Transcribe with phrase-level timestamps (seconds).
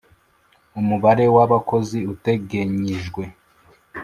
[0.79, 3.23] umubare w’abakozi utegenyijwe;